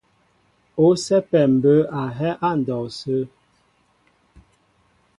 [0.83, 3.21] Ú sɛ́pɛ mbə̌ a hɛ́ á ndɔw sə́.